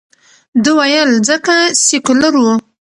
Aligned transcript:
ده 0.63 0.71
ویل، 0.77 1.11
ځکه 1.27 1.55
سیکولر 1.85 2.33
ؤ. 2.45 2.49